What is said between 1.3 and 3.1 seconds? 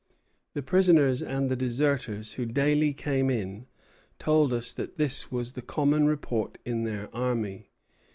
the deserters who daily